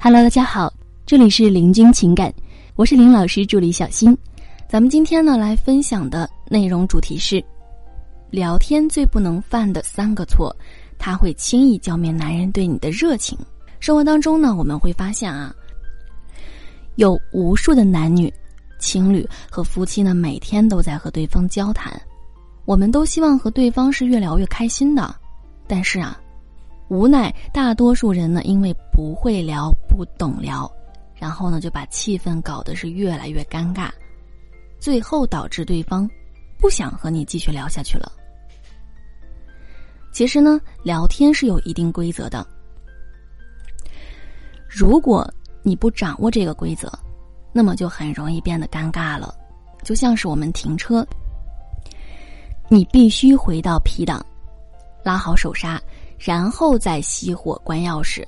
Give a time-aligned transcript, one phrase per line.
[0.00, 0.72] Hello，大家好，
[1.04, 2.32] 这里是林君情感，
[2.76, 4.16] 我是林老师助理小新。
[4.68, 7.44] 咱们今天呢来分享的内容主题是：
[8.30, 10.54] 聊天最不能犯的三个错，
[10.98, 13.36] 他会轻易浇灭男人对你的热情。
[13.80, 15.52] 生活当中呢，我们会发现啊，
[16.94, 18.32] 有无数的男女、
[18.78, 22.00] 情侣和夫妻呢，每天都在和对方交谈，
[22.66, 25.12] 我们都希望和对方是越聊越开心的，
[25.66, 26.16] 但是啊。
[26.88, 30.70] 无奈，大多数人呢，因为不会聊、不懂聊，
[31.14, 33.90] 然后呢，就把气氛搞得是越来越尴尬，
[34.78, 36.08] 最后导致对方
[36.58, 38.10] 不想和你继续聊下去了。
[40.12, 42.46] 其实呢，聊天是有一定规则的，
[44.66, 45.30] 如果
[45.62, 46.90] 你不掌握这个规则，
[47.52, 49.34] 那么就很容易变得尴尬了。
[49.84, 51.06] 就像是我们停车，
[52.68, 54.24] 你必须回到 P 档，
[55.04, 55.80] 拉好手刹。
[56.18, 58.26] 然后再熄火关钥匙，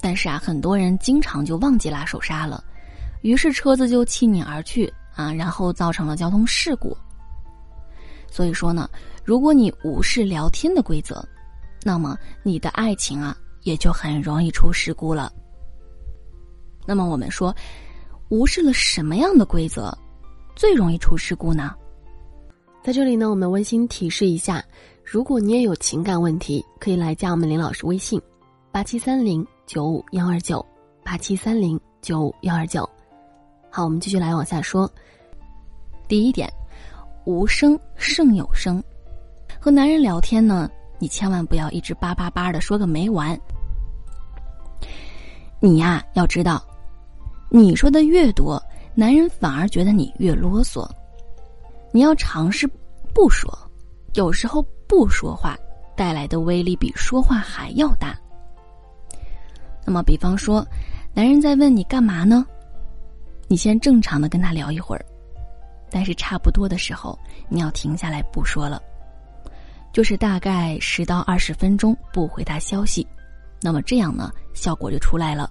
[0.00, 2.62] 但是啊，很多人经常就忘记拉手刹了，
[3.22, 6.96] 于是车子就弃你而去啊，然后造成了交通事故。
[8.28, 8.90] 所以说呢，
[9.24, 11.24] 如果你无视聊天的规则，
[11.82, 15.32] 那么你的爱情啊也就很容易出事故了。
[16.86, 17.54] 那么我们说，
[18.30, 19.96] 无视了什么样的规则，
[20.56, 21.72] 最容易出事故呢？
[22.82, 24.64] 在这里呢，我们温馨提示一下。
[25.12, 28.22] 如果你也有情感问题，可以来加我们林老师微信：
[28.70, 30.64] 八七三零九五幺二九
[31.02, 32.88] 八七三零九五幺二九。
[33.72, 34.88] 好，我们继续来往下说。
[36.06, 36.48] 第一点，
[37.24, 38.80] 无声胜有声。
[39.58, 43.36] 和男人聊天呢，你千万不要一直叭叭叭的说个没完。
[45.58, 46.64] 你呀，要知道，
[47.48, 48.62] 你说的越多，
[48.94, 50.88] 男人反而觉得你越啰嗦。
[51.90, 52.64] 你要尝试
[53.12, 53.52] 不说，
[54.14, 54.64] 有时候。
[54.90, 55.56] 不说话
[55.94, 58.18] 带来的威力比说话还要大。
[59.86, 60.66] 那么，比方说，
[61.14, 62.44] 男人在问你干嘛呢？
[63.46, 65.06] 你先正常的跟他聊一会儿，
[65.92, 67.16] 但是差不多的时候，
[67.48, 68.82] 你要停下来不说了，
[69.92, 73.06] 就是大概十到二十分钟不回他消息。
[73.62, 75.48] 那么这样呢，效果就出来了。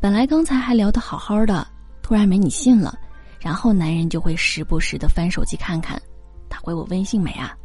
[0.00, 1.66] 本来刚才还聊得好好的，
[2.00, 2.96] 突然没你信了，
[3.40, 6.00] 然后男人就会时不时的翻手机看看，
[6.48, 7.56] 他回我微信没啊？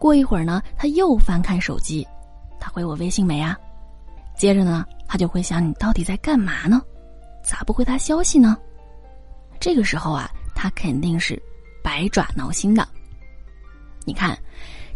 [0.00, 2.08] 过一会儿呢，他又翻看手机，
[2.58, 3.54] 他回我微信没啊？
[4.34, 6.80] 接着呢，他就会想你到底在干嘛呢？
[7.44, 8.56] 咋不回他消息呢？
[9.60, 11.40] 这个时候啊，他肯定是
[11.84, 12.88] 百爪挠心的。
[14.06, 14.36] 你看，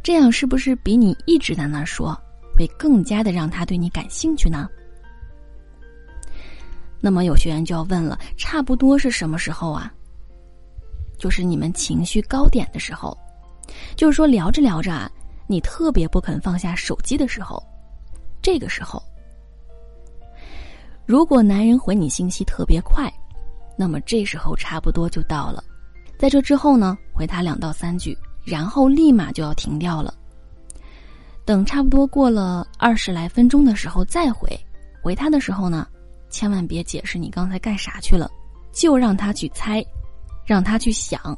[0.02, 2.18] 这样是不是比你一直在那说，
[2.56, 4.66] 会更加的让他对你感兴趣呢？
[6.98, 9.92] 那么有学员就要问了，差不多是什么时候啊？
[11.18, 13.14] 就是你们情绪高点的时候。
[13.96, 15.10] 就是说，聊着聊着啊，
[15.46, 17.62] 你特别不肯放下手机的时候，
[18.42, 19.02] 这个时候，
[21.06, 23.12] 如果男人回你信息特别快，
[23.76, 25.62] 那么这时候差不多就到了。
[26.18, 30.14] 在这之后呢，回他两到三句，然后立马就要停掉了。
[31.44, 34.48] 等差不多过了二十来分钟的时候再回，
[35.02, 35.86] 回他的时候呢，
[36.30, 38.30] 千万别解释你刚才干啥去了，
[38.72, 39.84] 就让他去猜，
[40.46, 41.36] 让他去想。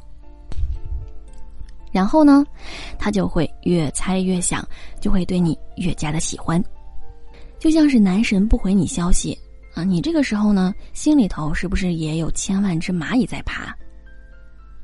[1.91, 2.45] 然后呢，
[2.99, 4.67] 他就会越猜越想，
[4.99, 6.63] 就会对你越加的喜欢，
[7.59, 9.37] 就像是男神不回你消息
[9.73, 13.73] 啊，你这个时候呢，心里头是不是也有千万只蚂蚁在爬？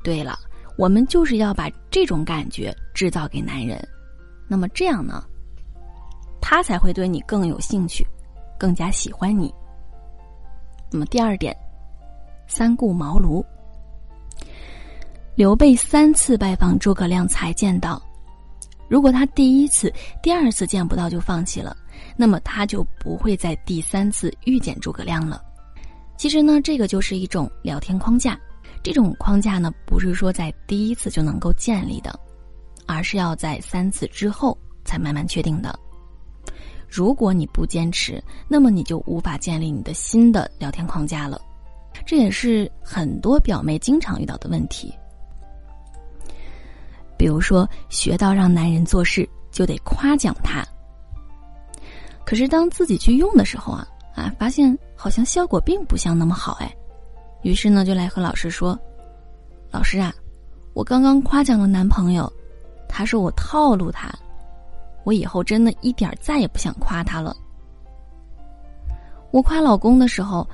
[0.04, 0.38] 对了，
[0.78, 3.86] 我们就是要把这种感觉制造给男人，
[4.48, 5.24] 那么这样呢，
[6.42, 8.06] 他才会对你更有兴趣，
[8.58, 9.54] 更加喜欢你。
[10.92, 11.56] 那么第二点，
[12.48, 13.44] 三顾茅庐。
[15.36, 18.00] 刘备三次拜访诸葛亮才见到，
[18.88, 21.76] 如果他第一次、第二次见不到就放弃了，
[22.16, 25.42] 那么他就不会在第三次遇见诸葛亮了。
[26.18, 28.40] 其实呢，这个就是一种聊天框架，
[28.84, 32.14] 这种框架呢，不是说在第一次就能够建立的，
[32.86, 34.56] 而是要在三次之后
[34.86, 35.78] 才慢慢确定的。
[36.88, 41.42] 如果你不坚持，那么你就无法建立你的新的聊天框架了。
[42.06, 44.94] 这也是很多表妹经常遇到的问题。
[47.18, 50.66] 比如说，学到让男人做事就得夸奖他。
[52.26, 56.74] 可是当自己去用的时候啊啊，发现好像效果并不像那么好哎。
[57.42, 58.80] 于是呢，就来和老师说
[59.70, 60.14] ：“老师啊，
[60.74, 62.32] 我刚刚夸奖了男朋友，
[62.88, 64.10] 他说我套路他，
[65.04, 67.36] 我以后真的一点再也不想夸他了。
[69.32, 70.48] 我夸老公的时候，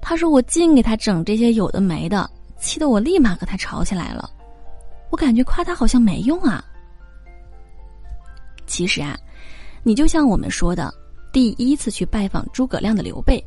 [0.00, 2.28] 他说我净给他整这些有的没的，
[2.58, 4.30] 气得我立马和他吵起来了。”
[5.10, 6.64] 我感觉夸他好像没用啊。
[8.66, 9.18] 其实啊，
[9.82, 10.92] 你就像我们说的，
[11.32, 13.44] 第一次去拜访诸葛亮的刘备，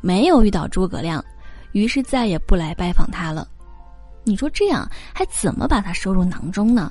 [0.00, 1.22] 没有遇到诸葛亮，
[1.72, 3.46] 于是再也不来拜访他了。
[4.24, 6.90] 你说这样还怎么把他收入囊中呢？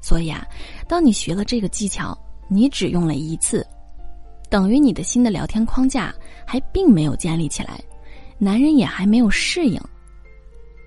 [0.00, 0.46] 所以啊，
[0.86, 2.16] 当你学了这个技巧，
[2.48, 3.66] 你只用了一次，
[4.48, 6.14] 等于你的新的聊天框架
[6.46, 7.80] 还并没有建立起来，
[8.38, 9.80] 男人也还没有适应。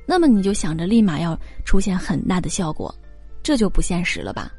[0.05, 2.93] 那么你就想着立马要出现很大的效果，
[3.41, 4.51] 这就不现实了吧？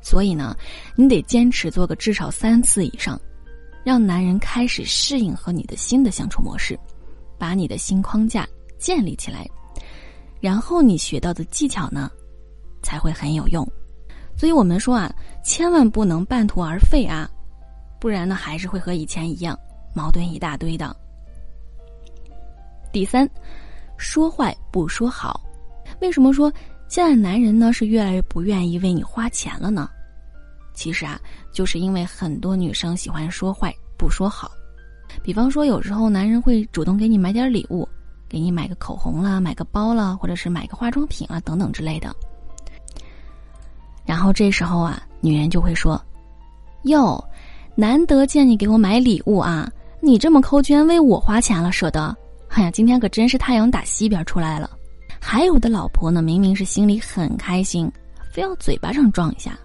[0.00, 0.54] 所以呢，
[0.94, 3.18] 你得坚持做个至少三次以上，
[3.82, 6.78] 让男人开始适应和你的新的相处模式，
[7.38, 8.46] 把你的新框架
[8.78, 9.48] 建立起来，
[10.40, 12.10] 然后你学到的技巧呢，
[12.82, 13.66] 才会很有用。
[14.36, 15.10] 所以我们说啊，
[15.42, 17.28] 千万不能半途而废啊，
[17.98, 19.58] 不然呢，还是会和以前一样
[19.94, 20.94] 矛盾一大堆的。
[22.92, 23.28] 第三。
[23.96, 25.40] 说坏不说好，
[26.00, 26.52] 为什么说
[26.88, 29.88] 现在男人呢是越来越不愿意为你花钱了呢？
[30.74, 31.20] 其实啊，
[31.52, 34.50] 就是因为很多女生喜欢说坏不说好。
[35.22, 37.88] 比方说，有时候男人会主动给你买点礼物，
[38.28, 42.12] 给你买个口红啦，买个包啦，或者是买个化妆品啊等等之类的。
[44.04, 46.00] 然后这时候啊，女人就会说
[46.82, 47.24] ：“哟，
[47.76, 49.70] 难得见你给我买礼物啊，
[50.00, 52.14] 你这么抠居然为我花钱了，舍得。”
[52.54, 54.70] 哎呀，今天可真是太阳打西边出来了。
[55.20, 57.90] 还有的老婆呢，明明是心里很开心，
[58.32, 59.58] 非要嘴巴上撞一下。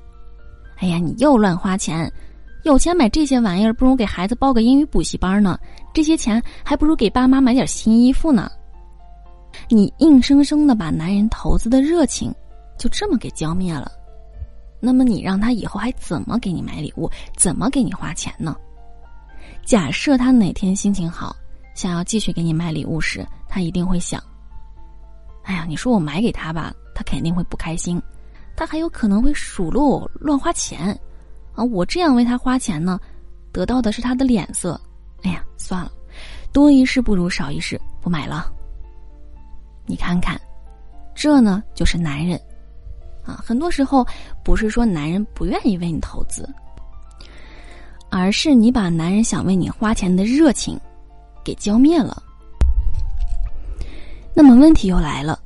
[0.77, 2.11] 哎呀，你又乱花钱，
[2.63, 5.55] 有钱买这些玩意儿，不如给孩子报个英语补习班呢。
[5.93, 8.49] 这些钱还不如给爸妈买点新衣服呢。
[9.67, 12.33] 你硬生生的把男人投资的热情
[12.75, 13.91] 就这么给浇灭了，
[14.79, 17.07] 那么你让他以后还怎么给你买礼物，
[17.37, 18.55] 怎么给你花钱呢？
[19.63, 21.35] 假设他哪天心情好。
[21.79, 24.21] 想要继续给你买礼物时，他一定会想
[25.47, 28.01] ：“哎呀，你说我买给他吧，他肯定会不开心，
[28.53, 30.89] 他还有可能会数落我乱花钱，
[31.55, 32.99] 啊，我这样为他花钱呢，
[33.53, 34.77] 得到的是他的脸色。
[35.23, 35.89] 哎呀，算了，
[36.51, 38.51] 多一事不如少一事，不买了。
[39.85, 40.37] 你看看，
[41.15, 42.37] 这呢就是男人，
[43.23, 44.05] 啊，很多时候
[44.43, 46.45] 不是说男人不愿意为你投资，
[48.09, 50.77] 而是你把男人想为你花钱的热情。”
[51.49, 52.21] 给浇灭了。
[54.35, 55.39] 那么问题又来了，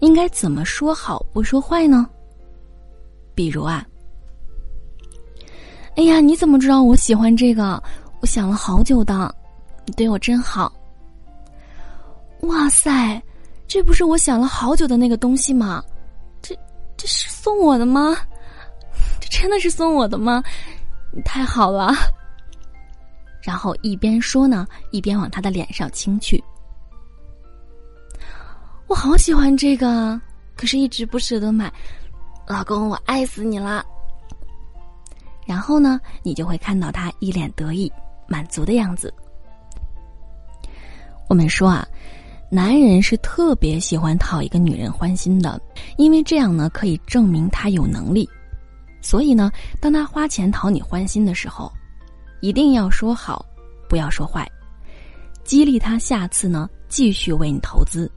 [0.00, 2.08] 应该怎么说好不说坏呢？
[3.36, 3.86] 比如啊，
[5.96, 7.80] 哎呀，你怎么知道我喜欢这个？
[8.20, 9.32] 我想了好久的，
[9.86, 10.72] 你对我真好。
[12.40, 13.22] 哇塞，
[13.68, 15.80] 这不是我想了好久的那个东西吗？
[16.42, 16.52] 这
[16.96, 18.16] 这是送我的吗？
[19.20, 20.42] 这真的是送我的吗？
[21.12, 21.94] 你太好了。
[23.42, 26.42] 然后一边说呢，一边往他的脸上亲去。
[28.86, 30.20] 我好喜欢这个，
[30.54, 31.72] 可是一直不舍得买。
[32.46, 33.84] 老公，我爱死你了。
[35.46, 37.90] 然后呢，你就会看到他一脸得意、
[38.28, 39.12] 满足的样子。
[41.28, 41.86] 我们说啊，
[42.50, 45.60] 男人是特别喜欢讨一个女人欢心的，
[45.96, 48.28] 因为这样呢可以证明他有能力。
[49.00, 49.50] 所以呢，
[49.80, 51.72] 当他花钱讨你欢心的时候。
[52.42, 53.46] 一定要说好，
[53.88, 54.46] 不要说坏，
[55.44, 58.10] 激励他下次呢继续为你投资。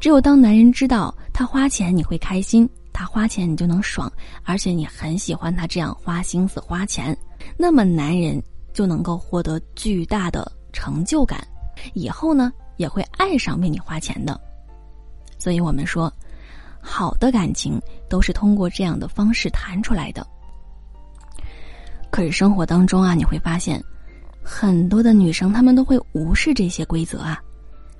[0.00, 4.12] 只有当男人知道他花钱你会开心，他花钱你就能爽，
[4.42, 7.16] 而且你很喜欢他这样花心思花钱，
[7.56, 8.42] 那么男人
[8.72, 11.46] 就能够获得巨大的成就感，
[11.94, 14.38] 以后呢也会爱上为你花钱的。
[15.38, 16.12] 所以我们说，
[16.80, 17.80] 好的感情
[18.10, 20.26] 都是通过这样的方式谈出来的。
[22.10, 23.82] 可是生活当中啊，你会发现，
[24.42, 27.40] 很多的女生她们都会无视这些规则啊，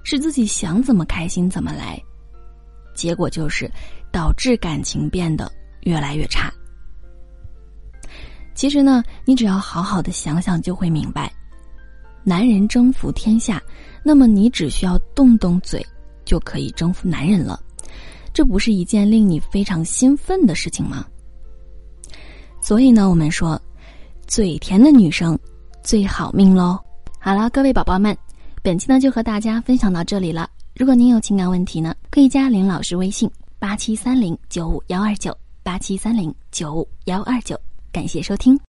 [0.03, 2.03] 是自己想怎么开心怎么来，
[2.95, 3.71] 结果就是
[4.11, 5.51] 导致感情变得
[5.83, 6.53] 越来越差。
[8.55, 11.31] 其实呢，你只要好好的想想，就会明白，
[12.25, 13.63] 男人征服天下，
[14.03, 15.87] 那么你只需要动动嘴
[16.25, 17.61] 就可以征服男人了，
[18.33, 21.07] 这不是一件令你非常兴奋的事情吗？
[22.61, 23.61] 所以呢，我们说。
[24.29, 25.37] 嘴甜的女生
[25.83, 26.79] 最好命喽！
[27.19, 28.15] 好了，各位宝宝们，
[28.63, 30.49] 本期呢就和大家分享到这里了。
[30.77, 37.59] 如果您有情感问题呢，可以加林老师微信八七三零九五幺二九八七三零九五幺二九。
[37.91, 38.68] 感谢收听。